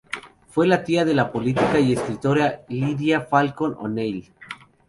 [0.47, 4.33] Fue la tía de la política y escritora Lidia Falcón O'Neill.